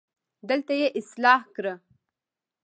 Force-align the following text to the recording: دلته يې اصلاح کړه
دلته 0.49 0.73
يې 0.81 0.87
اصلاح 0.99 1.41
کړه 1.55 1.73